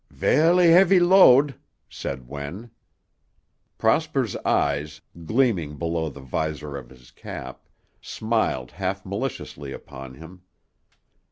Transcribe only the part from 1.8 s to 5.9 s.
said Wen. Prosper's eyes, gleaming